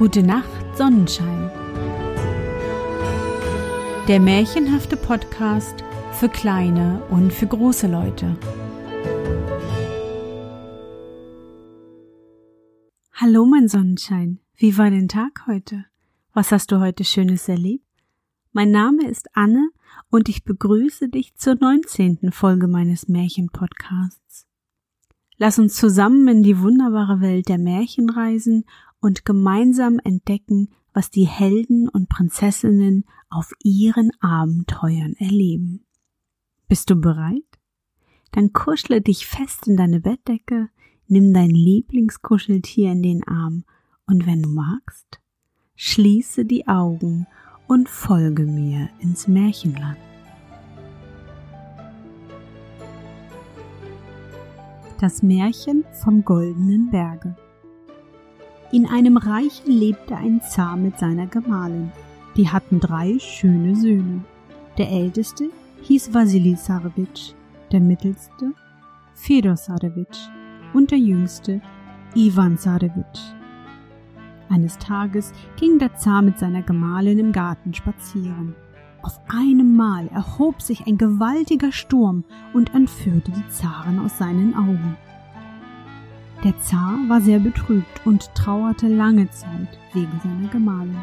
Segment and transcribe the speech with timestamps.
[0.00, 1.50] Gute Nacht, Sonnenschein.
[4.08, 8.34] Der märchenhafte Podcast für kleine und für große Leute.
[13.12, 14.38] Hallo, mein Sonnenschein.
[14.56, 15.84] Wie war dein Tag heute?
[16.32, 17.84] Was hast du heute Schönes erlebt?
[18.54, 19.68] Mein Name ist Anne
[20.08, 22.32] und ich begrüße dich zur 19.
[22.32, 24.46] Folge meines Märchenpodcasts.
[25.36, 28.64] Lass uns zusammen in die wunderbare Welt der Märchen reisen
[29.00, 35.86] und gemeinsam entdecken, was die Helden und Prinzessinnen auf ihren Abenteuern erleben.
[36.68, 37.44] Bist du bereit?
[38.32, 40.68] Dann kuschle dich fest in deine Bettdecke,
[41.06, 43.64] nimm dein Lieblingskuscheltier in den Arm
[44.06, 45.20] und wenn du magst,
[45.76, 47.26] schließe die Augen
[47.66, 49.98] und folge mir ins Märchenland.
[55.00, 57.36] Das Märchen vom goldenen Berge.
[58.72, 61.90] In einem Reich lebte ein Zar mit seiner Gemahlin.
[62.36, 64.22] Die hatten drei schöne Söhne.
[64.78, 65.50] Der älteste
[65.82, 67.32] hieß Wasili Sarewitsch,
[67.72, 68.52] der mittelste
[69.14, 70.28] Fedor Sarewitsch
[70.72, 71.60] und der jüngste
[72.14, 73.34] Ivan Sarewitsch.
[74.48, 78.54] Eines Tages ging der Zar mit seiner Gemahlin im Garten spazieren.
[79.02, 84.96] Auf einem Mal erhob sich ein gewaltiger Sturm und entführte die Zaren aus seinen Augen.
[86.42, 90.96] Der Zar war sehr betrübt und trauerte lange Zeit wegen seiner Gemahlin.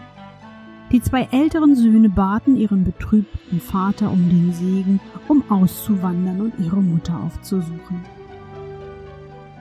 [0.92, 6.82] Die zwei älteren Söhne baten ihren betrübten Vater um den Segen, um auszuwandern und ihre
[6.82, 8.04] Mutter aufzusuchen.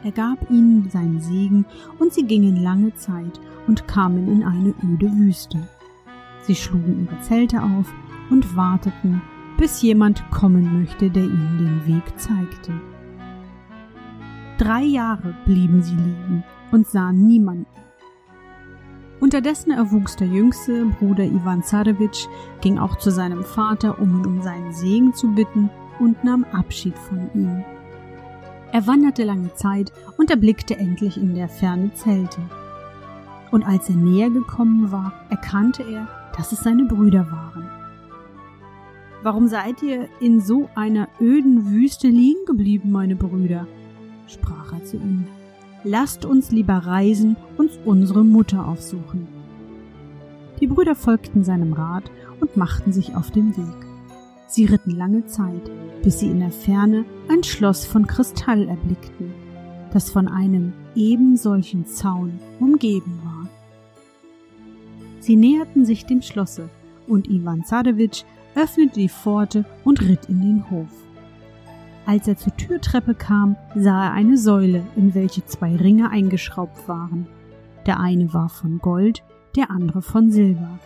[0.02, 1.66] Er gab ihnen seinen Segen
[1.98, 5.58] und sie gingen lange Zeit und kamen in eine öde Wüste.
[6.42, 7.92] Sie schlugen ihre Zelte auf
[8.30, 9.20] und warteten,
[9.58, 12.72] bis jemand kommen möchte, der ihnen den Weg zeigte.
[14.58, 17.66] Drei Jahre blieben sie liegen und sahen niemanden.
[19.20, 22.26] Unterdessen erwuchs der jüngste Bruder Ivan Zarewitsch,
[22.62, 25.68] ging auch zu seinem Vater, um ihn um seinen Segen zu bitten
[25.98, 27.64] und nahm Abschied von ihm.
[28.72, 32.40] Er wanderte lange Zeit und erblickte endlich in der Ferne Zelte.
[33.50, 37.68] Und als er näher gekommen war, erkannte er, dass es seine Brüder waren.
[39.22, 43.66] Warum seid ihr in so einer öden Wüste liegen geblieben, meine Brüder?
[44.26, 45.26] Sprach er zu ihnen,
[45.84, 49.28] lasst uns lieber reisen, uns unsere Mutter aufsuchen.
[50.60, 52.10] Die Brüder folgten seinem Rat
[52.40, 53.86] und machten sich auf den Weg.
[54.48, 55.70] Sie ritten lange Zeit,
[56.02, 59.32] bis sie in der Ferne ein Schloss von Kristall erblickten,
[59.92, 63.48] das von einem ebensolchen Zaun umgeben war.
[65.20, 66.68] Sie näherten sich dem Schlosse,
[67.06, 71.05] und Ivan Zadewitsch öffnete die Pforte und ritt in den Hof.
[72.06, 77.26] Als er zur Türtreppe kam, sah er eine Säule, in welche zwei Ringe eingeschraubt waren.
[77.84, 79.24] Der eine war von Gold,
[79.56, 80.78] der andere von Silber.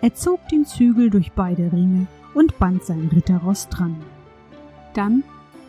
[0.00, 3.96] Er zog den Zügel durch beide Ringe und band sein Ritterross dran.
[4.94, 5.22] Dann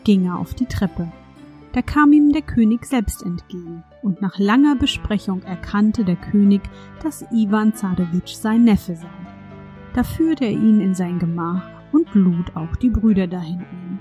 [0.05, 1.11] ging er auf die Treppe.
[1.73, 6.61] Da kam ihm der König selbst entgegen, und nach langer Besprechung erkannte der König,
[7.03, 9.07] dass Ivan Zadewitsch sein Neffe sei.
[9.93, 13.99] Da führte er ihn in sein Gemach und lud auch die Brüder dahin ein.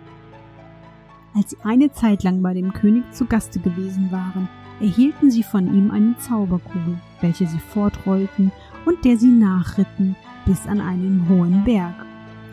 [1.37, 4.49] Als sie eine Zeit lang bei dem König zu Gaste gewesen waren,
[4.81, 8.53] erhielten sie von ihm eine Zauberkugel, welche sie fortrollten
[8.87, 10.17] und der sie nachritten
[10.47, 11.95] bis an einen hohen Berg,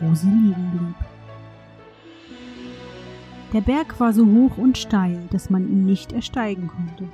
[0.00, 0.96] wo sie liegen blieb.
[3.54, 7.08] Der Berg war so hoch und steil, dass man ihn nicht ersteigen konnte.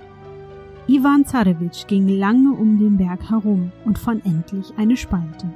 [0.88, 5.48] Ivan Zarewitsch ging lange um den Berg herum und fand endlich eine Spalte.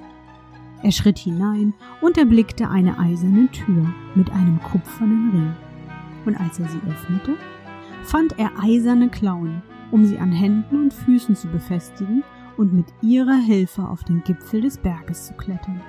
[0.80, 5.63] Er schritt hinein und erblickte eine eiserne Tür mit einem kupfernen Ring
[6.26, 7.36] und als er sie öffnete,
[8.04, 12.22] fand er eiserne Klauen, um sie an Händen und Füßen zu befestigen
[12.56, 15.80] und mit ihrer Hilfe auf den Gipfel des Berges zu klettern.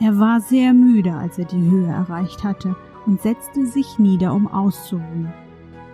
[0.00, 2.74] Er war sehr müde, als er die Höhe erreicht hatte
[3.06, 5.32] und setzte sich nieder, um auszuruhen.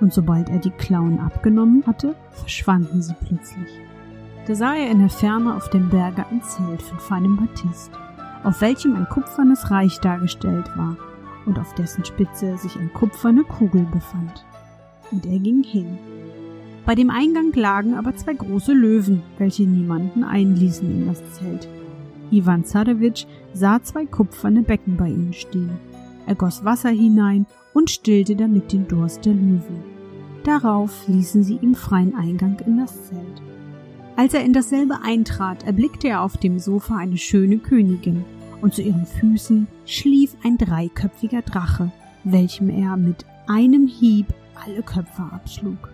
[0.01, 3.69] Und sobald er die Klauen abgenommen hatte, verschwanden sie plötzlich.
[4.47, 7.91] Da sah er in der Ferne auf dem Berge ein Zelt von feinem Batist,
[8.45, 10.97] auf welchem ein kupfernes Reich dargestellt war
[11.49, 14.45] und auf dessen Spitze sich eine kupferne Kugel befand.
[15.11, 15.99] Und er ging hin.
[16.85, 21.69] Bei dem Eingang lagen aber zwei große Löwen, welche niemanden einließen in das Zelt.
[22.31, 25.71] Ivan Zarewitsch sah zwei kupferne Becken bei ihnen stehen.
[26.27, 29.83] Er goss Wasser hinein und stillte damit den Durst der Löwen.
[30.45, 33.43] Darauf ließen sie ihm freien Eingang in das Zelt.
[34.17, 38.25] Als er in dasselbe eintrat, erblickte er auf dem Sofa eine schöne Königin,
[38.61, 41.91] und zu ihren Füßen schlief ein dreiköpfiger Drache,
[42.25, 44.27] welchem er mit einem Hieb
[44.65, 45.91] alle Köpfe abschlug.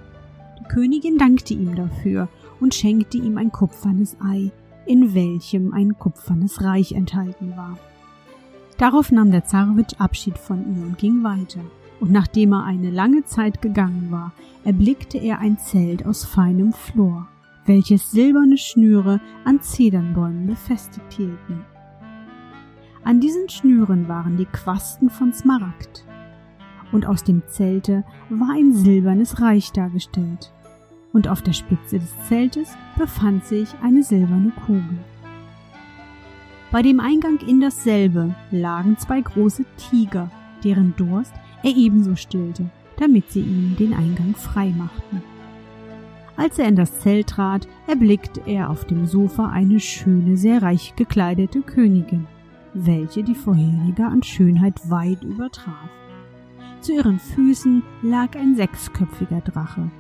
[0.59, 2.29] Die Königin dankte ihm dafür
[2.61, 4.51] und schenkte ihm ein kupfernes Ei,
[4.87, 7.79] in welchem ein kupfernes Reich enthalten war.
[8.79, 11.61] Darauf nahm der Zarewitsch Abschied von ihr und ging weiter.
[12.01, 14.33] Und nachdem er eine lange Zeit gegangen war,
[14.65, 17.29] erblickte er ein Zelt aus feinem Flor,
[17.67, 21.65] welches silberne Schnüre an Zedernbäumen befestigt hielten.
[23.05, 26.07] An diesen Schnüren waren die Quasten von Smaragd,
[26.91, 30.53] und aus dem Zelte war ein silbernes Reich dargestellt,
[31.13, 34.99] und auf der Spitze des Zeltes befand sich eine silberne Kugel.
[36.73, 40.31] Bei dem Eingang in dasselbe lagen zwei große Tiger,
[40.65, 45.23] deren Durst er ebenso stillte, damit sie ihm den Eingang frei machten.
[46.37, 50.95] Als er in das Zelt trat, erblickte er auf dem Sofa eine schöne, sehr reich
[50.97, 52.27] gekleidete Königin,
[52.75, 55.89] welche die vorherige an Schönheit weit übertraf.
[56.81, 59.91] Zu ihren Füßen lag ein sechsköpfiger Drache,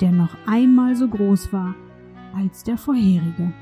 [0.00, 1.74] der noch einmal so groß war
[2.34, 3.52] als der vorherige.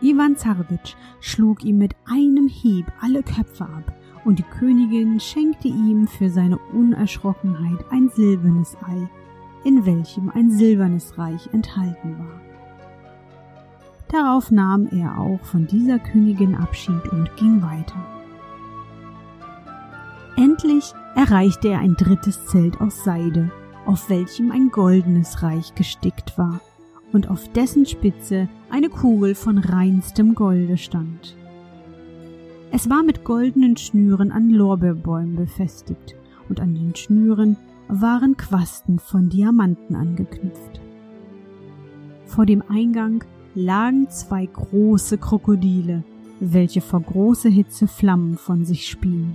[0.00, 6.06] Ivan Zarewitsch schlug ihm mit einem Hieb alle Köpfe ab, und die Königin schenkte ihm
[6.06, 9.08] für seine Unerschrockenheit ein silbernes Ei,
[9.64, 12.49] in welchem ein silbernes Reich enthalten war.
[14.12, 18.04] Darauf nahm er auch von dieser Königin Abschied und ging weiter.
[20.36, 23.50] Endlich erreichte er ein drittes Zelt aus Seide,
[23.86, 26.60] auf welchem ein goldenes Reich gestickt war
[27.12, 31.36] und auf dessen Spitze eine Kugel von reinstem Golde stand.
[32.72, 36.14] Es war mit goldenen Schnüren an Lorbeerbäumen befestigt,
[36.48, 37.56] und an den Schnüren
[37.88, 40.80] waren Quasten von Diamanten angeknüpft.
[42.26, 43.24] Vor dem Eingang
[43.54, 46.04] lagen zwei große Krokodile,
[46.40, 49.34] welche vor großer Hitze Flammen von sich spien.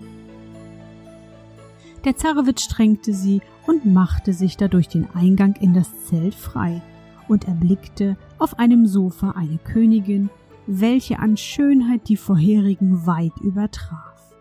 [2.03, 6.81] Der Zarewitsch strengte sie und machte sich dadurch den Eingang in das Zelt frei
[7.27, 10.29] und erblickte auf einem Sofa eine Königin,
[10.67, 14.33] welche an Schönheit die vorherigen weit übertraf.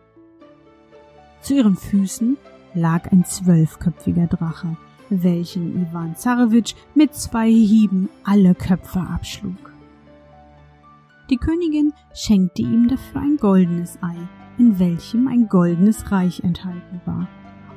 [1.41, 2.37] Zu ihren Füßen
[2.75, 4.77] lag ein zwölfköpfiger Drache,
[5.11, 9.73] welchen Iwan Zarewitsch mit zwei Hieben alle Köpfe abschlug.
[11.31, 14.17] Die Königin schenkte ihm dafür ein goldenes Ei,
[14.59, 17.29] in welchem ein goldenes Reich enthalten war,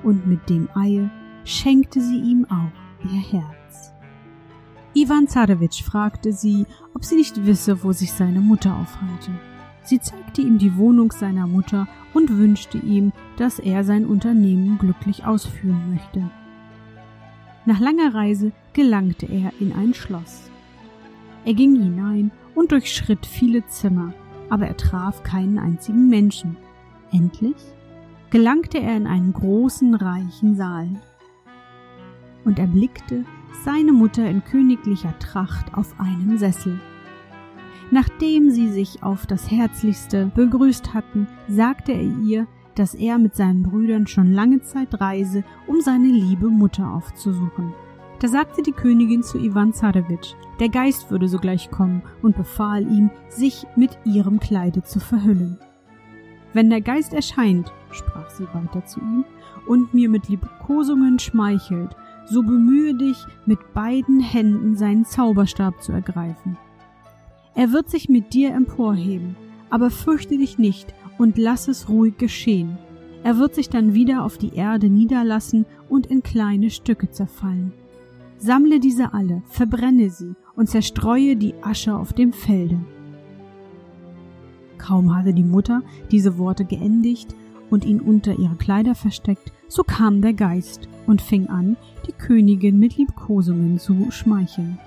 [0.03, 1.09] und mit dem Eie
[1.45, 3.93] schenkte sie ihm auch ihr Herz.
[4.93, 9.31] Iwan Zarewitsch fragte sie, ob sie nicht wisse, wo sich seine Mutter aufhalte.
[9.83, 15.23] Sie zeigte ihm die Wohnung seiner Mutter und wünschte ihm, dass er sein Unternehmen glücklich
[15.23, 16.29] ausführen möchte.
[17.67, 20.49] Nach langer Reise gelangte er in ein Schloss.
[21.43, 24.13] Er ging hinein und durchschritt viele Zimmer,
[24.49, 26.55] aber er traf keinen einzigen Menschen.
[27.11, 27.57] Endlich
[28.29, 30.87] gelangte er in einen großen, reichen Saal
[32.45, 33.25] und erblickte
[33.65, 36.79] seine Mutter in königlicher Tracht auf einem Sessel.
[37.91, 42.47] Nachdem sie sich auf das Herzlichste begrüßt hatten, sagte er ihr,
[42.79, 47.73] dass er mit seinen Brüdern schon lange Zeit reise, um seine liebe Mutter aufzusuchen.
[48.19, 53.11] Da sagte die Königin zu Ivan Zarewitsch, der Geist würde sogleich kommen und befahl ihm,
[53.29, 55.57] sich mit ihrem Kleide zu verhüllen.
[56.53, 59.25] Wenn der Geist erscheint, sprach sie weiter zu ihm,
[59.67, 61.95] und mir mit Liebkosungen schmeichelt,
[62.25, 66.57] so bemühe dich, mit beiden Händen seinen Zauberstab zu ergreifen.
[67.53, 69.35] Er wird sich mit dir emporheben,
[69.69, 72.77] aber fürchte dich nicht und lass es ruhig geschehen.
[73.23, 77.73] Er wird sich dann wieder auf die Erde niederlassen und in kleine Stücke zerfallen.
[78.37, 82.79] Sammle diese alle, verbrenne sie und zerstreue die Asche auf dem Felde.
[84.77, 85.81] Kaum hatte die Mutter
[86.11, 87.35] diese Worte geendigt
[87.69, 92.79] und ihn unter ihre Kleider versteckt, so kam der Geist und fing an, die Königin
[92.79, 94.77] mit Liebkosungen zu schmeicheln.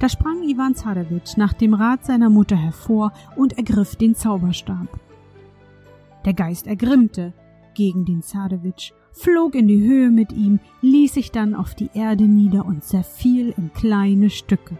[0.00, 4.88] Da sprang Iwan Zarewitsch nach dem Rat seiner Mutter hervor und ergriff den Zauberstab.
[6.24, 7.32] Der Geist ergrimmte
[7.74, 12.24] gegen den Zarewitsch, flog in die Höhe mit ihm, ließ sich dann auf die Erde
[12.24, 14.76] nieder und zerfiel in kleine Stücke.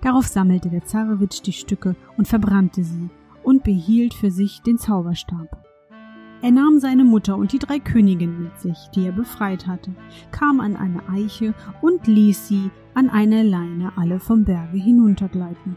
[0.00, 3.10] Darauf sammelte der Zarewitsch die Stücke und verbrannte sie
[3.42, 5.66] und behielt für sich den Zauberstab.
[6.42, 9.90] Er nahm seine Mutter und die drei Königinnen mit sich, die er befreit hatte,
[10.30, 15.76] kam an eine Eiche und ließ sie an einer Leine alle vom Berge hinuntergleiten.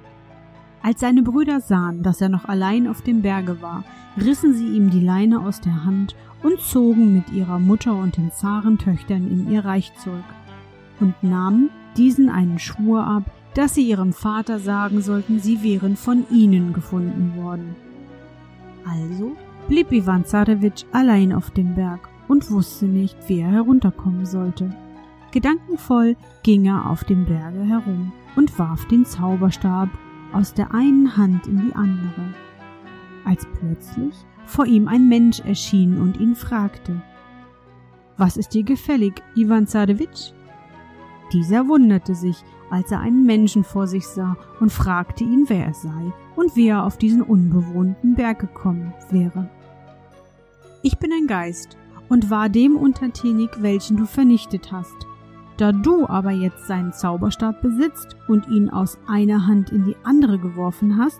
[0.82, 3.84] Als seine Brüder sahen, dass er noch allein auf dem Berge war,
[4.18, 8.32] rissen sie ihm die Leine aus der Hand und zogen mit ihrer Mutter und den
[8.32, 10.24] Zarentöchtern in ihr Reich zurück
[11.00, 16.26] und nahmen diesen einen Schwur ab, dass sie ihrem Vater sagen sollten, sie wären von
[16.30, 17.76] ihnen gefunden worden.
[18.86, 19.36] Also
[19.68, 24.74] blieb Ivan Zarewitsch allein auf dem Berg und wusste nicht, wie er herunterkommen sollte.
[25.32, 29.90] Gedankenvoll ging er auf dem Berge herum und warf den Zauberstab
[30.34, 32.34] aus der einen Hand in die andere,
[33.26, 34.14] als plötzlich
[34.46, 37.02] vor ihm ein Mensch erschien und ihn fragte
[38.18, 40.32] Was ist dir gefällig, Ivan Zadewitsch?
[41.32, 45.74] Dieser wunderte sich, als er einen Menschen vor sich sah und fragte ihn, wer er
[45.74, 49.50] sei und wie er auf diesen unbewohnten Berg gekommen wäre.
[50.82, 55.09] Ich bin ein Geist und war dem untertänig, welchen du vernichtet hast.
[55.60, 60.40] Da du aber jetzt seinen Zauberstab besitzt und ihn aus einer Hand in die andere
[60.40, 61.20] geworfen hast,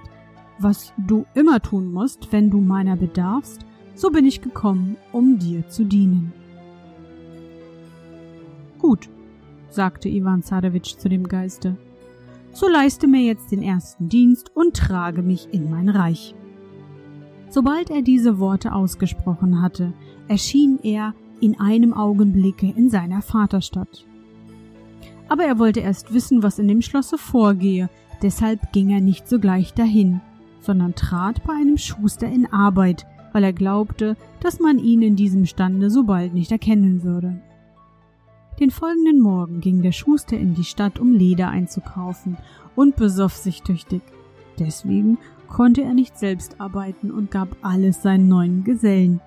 [0.58, 3.66] was du immer tun musst, wenn du meiner bedarfst,
[3.96, 6.32] so bin ich gekommen, um dir zu dienen.
[8.78, 9.10] Gut,
[9.70, 11.76] sagte Ivan Zarewitsch zu dem Geiste,
[12.54, 16.34] so leiste mir jetzt den ersten Dienst und trage mich in mein Reich.
[17.50, 19.92] Sobald er diese Worte ausgesprochen hatte,
[20.30, 24.06] erschien er in einem Augenblicke in seiner Vaterstadt
[25.30, 27.90] aber er wollte erst wissen, was in dem Schlosse vorgehe,
[28.22, 30.22] deshalb ging er nicht sogleich dahin,
[30.60, 35.46] sondern trat bei einem Schuster in Arbeit, weil er glaubte, dass man ihn in diesem
[35.46, 37.42] Stande so bald nicht erkennen würde.
[38.60, 42.38] Den folgenden Morgen ging der Schuster in die Stadt, um Leder einzukaufen,
[42.76, 44.02] und besoff sich tüchtig.
[44.58, 45.18] Deswegen
[45.48, 49.22] konnte er nicht selbst arbeiten und gab alles seinen neuen Gesellen.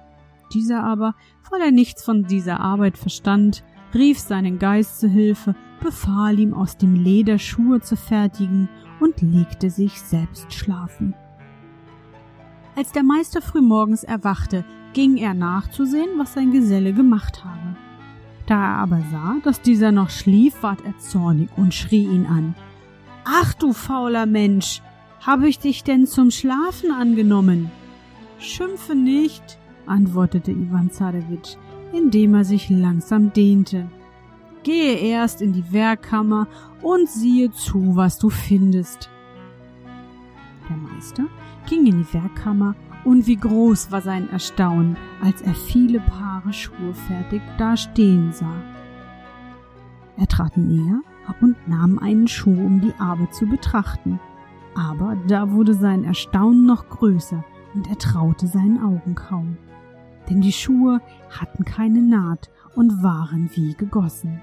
[0.52, 1.14] Dieser aber,
[1.50, 6.76] weil er nichts von dieser Arbeit verstand, rief seinen Geist zu Hilfe befahl ihm aus
[6.76, 8.68] dem Leder Schuhe zu fertigen
[9.00, 11.14] und legte sich selbst schlafen.
[12.76, 17.76] Als der Meister frühmorgens erwachte, ging er nachzusehen, was sein Geselle gemacht habe.
[18.46, 22.54] Da er aber sah, dass dieser noch schlief, ward er zornig und schrie ihn an.
[23.24, 24.82] Ach du fauler Mensch,
[25.20, 27.70] habe ich dich denn zum Schlafen angenommen?
[28.38, 31.56] Schimpfe nicht, antwortete Ivan Zarewitsch,
[31.92, 33.86] indem er sich langsam dehnte.
[34.62, 36.46] Gehe erst in die Werkkammer
[36.82, 39.10] und siehe zu, was du findest.
[40.68, 41.24] Der Meister
[41.68, 46.94] ging in die Werkkammer, und wie groß war sein Erstaunen, als er viele Paare Schuhe
[46.94, 48.62] fertig dastehen sah.
[50.16, 51.00] Er trat näher
[51.40, 54.20] und nahm einen Schuh, um die Arbeit zu betrachten.
[54.76, 59.56] Aber da wurde sein Erstaunen noch größer, und er traute seinen Augen kaum.
[60.28, 61.00] Denn die Schuhe
[61.30, 64.40] hatten keine Naht und waren wie gegossen.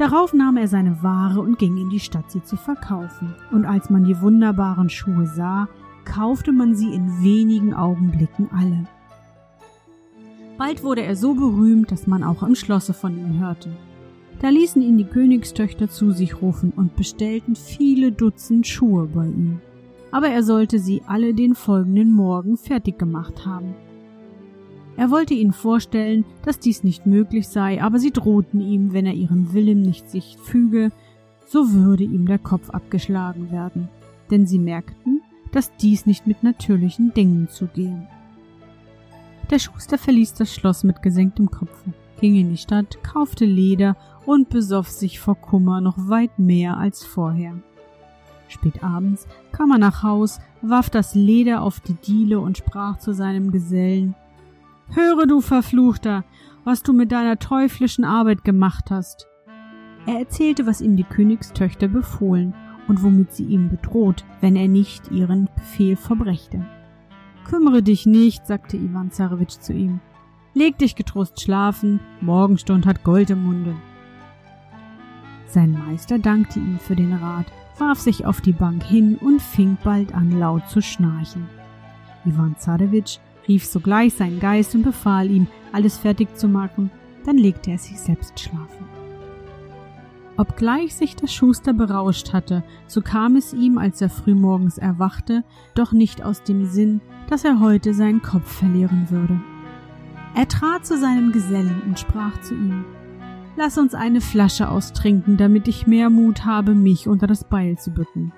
[0.00, 3.34] Darauf nahm er seine Ware und ging in die Stadt, sie zu verkaufen.
[3.52, 5.68] Und als man die wunderbaren Schuhe sah,
[6.06, 8.86] kaufte man sie in wenigen Augenblicken alle.
[10.56, 13.76] Bald wurde er so berühmt, dass man auch im Schlosse von ihm hörte.
[14.40, 19.60] Da ließen ihn die Königstöchter zu sich rufen und bestellten viele Dutzend Schuhe bei ihm.
[20.12, 23.74] Aber er sollte sie alle den folgenden Morgen fertig gemacht haben.
[25.00, 29.14] Er wollte ihnen vorstellen, dass dies nicht möglich sei, aber sie drohten ihm, wenn er
[29.14, 30.92] ihren Willen nicht sich füge,
[31.46, 33.88] so würde ihm der Kopf abgeschlagen werden,
[34.30, 38.06] denn sie merkten, dass dies nicht mit natürlichen Dingen zugehe.
[39.50, 44.50] Der Schuster verließ das Schloss mit gesenktem Kopfe, ging in die Stadt, kaufte Leder und
[44.50, 47.54] besoff sich vor Kummer noch weit mehr als vorher.
[48.48, 53.14] Spät abends kam er nach Haus, warf das Leder auf die Diele und sprach zu
[53.14, 54.14] seinem Gesellen
[54.92, 56.24] Höre, du Verfluchter,
[56.64, 59.28] was du mit deiner teuflischen Arbeit gemacht hast.
[60.06, 62.54] Er erzählte, was ihm die Königstöchter befohlen
[62.88, 66.66] und womit sie ihn bedroht, wenn er nicht ihren Befehl verbrächte.
[67.44, 70.00] Kümmere dich nicht, sagte Ivan Zarewitsch zu ihm.
[70.54, 73.76] Leg dich getrost schlafen, Morgenstund hat Gold im Munde.
[75.46, 77.46] Sein Meister dankte ihm für den Rat,
[77.78, 81.48] warf sich auf die Bank hin und fing bald an laut zu schnarchen.
[82.24, 83.18] Ivan Zarewitsch
[83.48, 86.90] rief sogleich seinen Geist und befahl ihm, alles fertig zu machen,
[87.24, 88.88] dann legte er sich selbst schlafen.
[90.36, 95.44] Obgleich sich der Schuster berauscht hatte, so kam es ihm, als er frühmorgens erwachte,
[95.74, 99.38] doch nicht aus dem Sinn, dass er heute seinen Kopf verlieren würde.
[100.34, 102.84] Er trat zu seinem Gesellen und sprach zu ihm
[103.56, 107.90] Lass uns eine Flasche austrinken, damit ich mehr Mut habe, mich unter das Beil zu
[107.90, 108.32] bücken.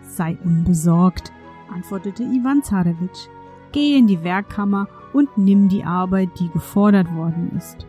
[0.00, 1.32] Sei unbesorgt,
[1.70, 3.28] antwortete Ivan Zarewitsch.
[3.72, 7.86] Geh in die Werkkammer und nimm die Arbeit, die gefordert worden ist.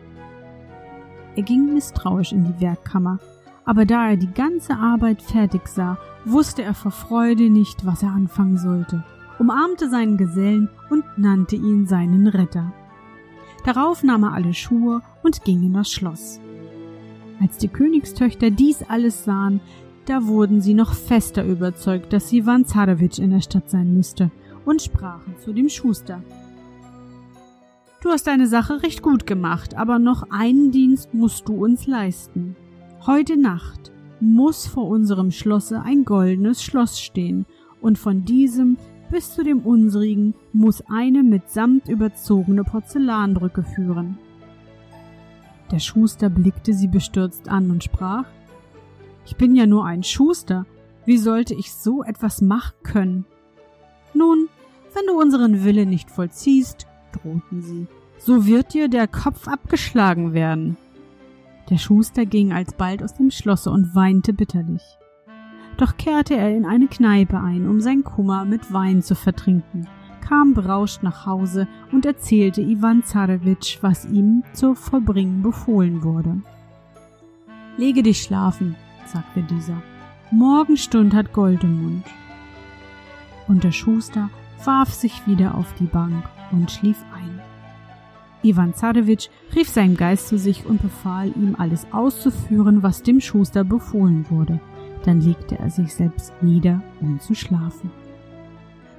[1.36, 3.18] Er ging misstrauisch in die Werkkammer,
[3.64, 8.10] aber da er die ganze Arbeit fertig sah, wusste er vor Freude nicht, was er
[8.10, 9.04] anfangen sollte,
[9.38, 12.72] umarmte seinen Gesellen und nannte ihn seinen Retter.
[13.64, 16.40] Darauf nahm er alle Schuhe und ging in das Schloss.
[17.40, 19.60] Als die Königstöchter dies alles sahen,
[20.06, 24.30] da wurden sie noch fester überzeugt, dass Ivan Zarewitsch in der Stadt sein müsste
[24.64, 26.22] und sprachen zu dem Schuster.
[28.02, 32.54] Du hast deine Sache recht gut gemacht, aber noch einen Dienst musst du uns leisten.
[33.06, 37.46] Heute Nacht muss vor unserem Schlosse ein goldenes Schloss stehen,
[37.80, 38.78] und von diesem
[39.10, 44.18] bis zu dem unsrigen muss eine mit Samt überzogene Porzellanbrücke führen.
[45.70, 48.26] Der Schuster blickte sie bestürzt an und sprach
[49.26, 50.66] Ich bin ja nur ein Schuster,
[51.04, 53.26] wie sollte ich so etwas machen können?
[54.14, 54.48] Nun,
[54.94, 57.86] wenn du unseren Wille nicht vollziehst, drohten sie,
[58.18, 60.76] so wird dir der Kopf abgeschlagen werden.
[61.70, 64.82] Der Schuster ging alsbald aus dem Schlosse und weinte bitterlich.
[65.76, 69.88] Doch kehrte er in eine Kneipe ein, um sein Kummer mit Wein zu vertrinken,
[70.20, 76.40] kam berauscht nach Hause und erzählte Iwan Zarewitsch, was ihm zu vollbringen befohlen wurde.
[77.76, 79.82] Lege dich schlafen, sagte dieser.
[80.30, 82.04] Morgenstund hat Gold im Mund.
[83.48, 84.30] Und der Schuster
[84.64, 87.40] warf sich wieder auf die Bank und schlief ein.
[88.42, 93.64] Ivan Zarewitsch rief seinen Geist zu sich und befahl ihm, alles auszuführen, was dem Schuster
[93.64, 94.60] befohlen wurde.
[95.04, 97.90] Dann legte er sich selbst nieder, um zu schlafen.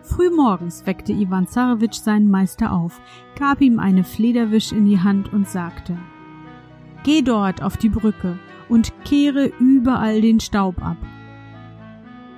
[0.02, 3.00] Frühmorgens weckte Ivan Zarewitsch seinen Meister auf,
[3.38, 5.98] gab ihm eine Flederwisch in die Hand und sagte
[7.04, 10.98] Geh dort auf die Brücke und kehre überall den Staub ab.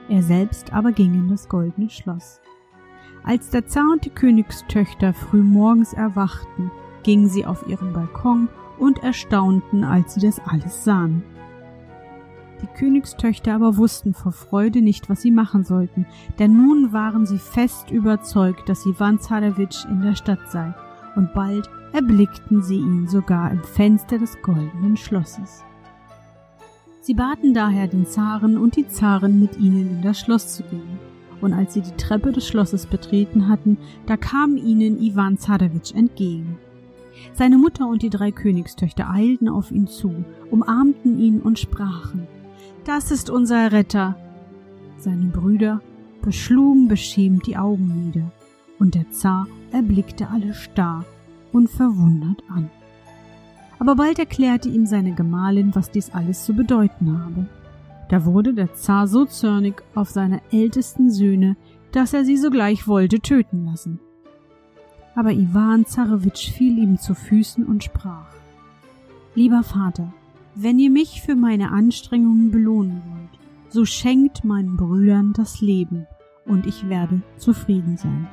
[0.09, 2.41] Er selbst aber ging in das goldene Schloss.
[3.27, 6.71] Als der Zar und die Königstöchter früh morgens erwachten,
[7.03, 8.47] gingen sie auf ihren Balkon
[8.79, 11.23] und erstaunten, als sie das alles sahen.
[12.61, 16.05] Die Königstöchter aber wussten vor Freude nicht, was sie machen sollten,
[16.39, 20.73] denn nun waren sie fest überzeugt, dass Ivan Zarewitsch in der Stadt sei,
[21.17, 25.65] und bald erblickten sie ihn sogar im Fenster des goldenen Schlosses.
[27.01, 31.16] Sie baten daher den Zaren und die Zaren, mit ihnen in das Schloss zu gehen
[31.41, 36.57] und als sie die Treppe des Schlosses betreten hatten, da kam ihnen Iwan Zarewitsch entgegen.
[37.33, 42.27] Seine Mutter und die drei Königstöchter eilten auf ihn zu, umarmten ihn und sprachen,
[42.85, 44.15] Das ist unser Retter.
[44.97, 45.81] Seine Brüder
[46.21, 48.31] beschlugen beschämt die Augen nieder,
[48.79, 51.05] und der Zar erblickte alle starr
[51.51, 52.69] und verwundert an.
[53.79, 57.45] Aber bald erklärte ihm seine Gemahlin, was dies alles zu bedeuten habe.
[58.09, 61.57] Da wurde der Zar so zornig auf seine ältesten Söhne,
[61.91, 63.99] dass er sie sogleich wollte töten lassen.
[65.15, 68.27] Aber Iwan Zarewitsch fiel ihm zu Füßen und sprach
[69.35, 70.13] Lieber Vater,
[70.55, 73.39] wenn ihr mich für meine Anstrengungen belohnen wollt,
[73.69, 76.07] so schenkt meinen Brüdern das Leben,
[76.45, 78.27] und ich werde zufrieden sein.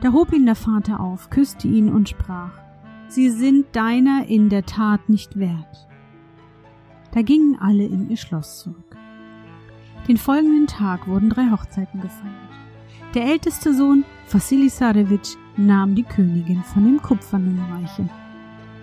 [0.00, 2.52] Da hob ihn der Vater auf, küsste ihn und sprach
[3.08, 5.88] Sie sind deiner in der Tat nicht wert.
[7.14, 8.96] Da gingen alle in ihr Schloss zurück.
[10.08, 12.34] Den folgenden Tag wurden drei Hochzeiten gefeiert.
[13.14, 18.08] Der älteste Sohn, Vassili Zarewitsch, nahm die Königin von dem kupfernen Reiche.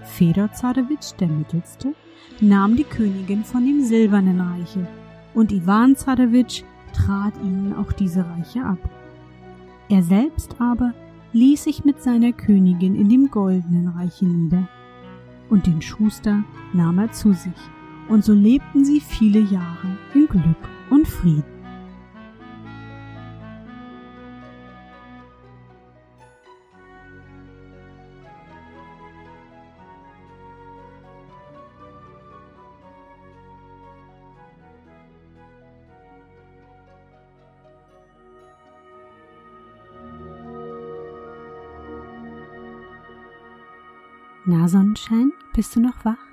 [0.05, 1.93] Fedor Zarewitsch, der mittelste,
[2.39, 4.87] nahm die Königin von dem silbernen Reiche,
[5.33, 6.63] und Iwan Zarewitsch
[6.93, 8.79] trat ihnen auch diese Reiche ab.
[9.89, 10.93] Er selbst aber
[11.33, 14.69] ließ sich mit seiner Königin in dem goldenen Reiche nieder,
[15.49, 17.51] und den Schuster nahm er zu sich
[18.11, 21.45] und so lebten sie viele Jahre in Glück und Frieden.
[44.43, 46.30] Na Sonnenschein, bist du noch wach?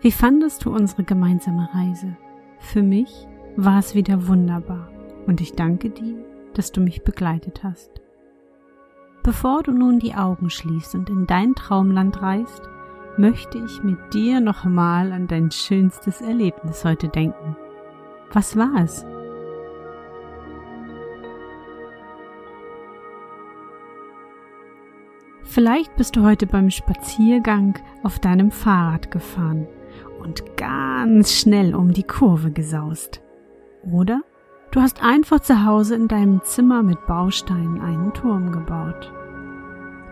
[0.00, 2.16] Wie fandest du unsere gemeinsame Reise?
[2.60, 4.88] Für mich war es wieder wunderbar
[5.26, 7.90] und ich danke dir, dass du mich begleitet hast.
[9.24, 12.62] Bevor du nun die Augen schließt und in dein Traumland reist,
[13.16, 17.56] möchte ich mit dir nochmal an dein schönstes Erlebnis heute denken.
[18.32, 19.04] Was war es?
[25.42, 29.66] Vielleicht bist du heute beim Spaziergang auf deinem Fahrrad gefahren
[30.20, 33.20] und ganz schnell um die Kurve gesaust.
[33.82, 34.22] Oder
[34.70, 39.12] du hast einfach zu Hause in deinem Zimmer mit Bausteinen einen Turm gebaut.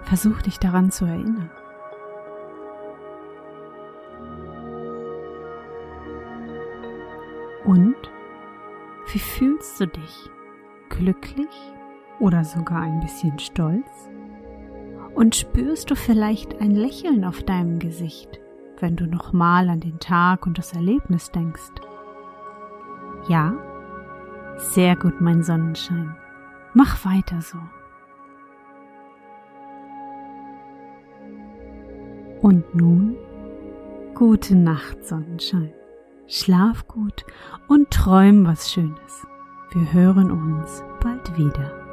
[0.02, 1.50] Versuch dich daran zu erinnern.
[7.64, 7.96] Und
[9.12, 10.30] wie fühlst du dich?
[10.88, 11.74] Glücklich
[12.20, 14.08] oder sogar ein bisschen stolz?
[15.14, 18.40] Und spürst du vielleicht ein Lächeln auf deinem Gesicht?
[18.80, 21.72] Wenn du nochmal an den Tag und das Erlebnis denkst.
[23.28, 23.54] Ja?
[24.56, 26.16] Sehr gut, mein Sonnenschein.
[26.74, 27.58] Mach weiter so.
[32.42, 33.16] Und nun
[34.16, 35.74] Gute Nacht, Sonnenschein.
[36.26, 37.26] Schlaf gut
[37.68, 39.26] und träum was Schönes.
[39.72, 41.85] Wir hören uns bald wieder.